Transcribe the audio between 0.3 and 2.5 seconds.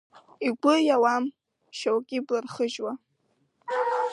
Игәы иауам, шьоук ибла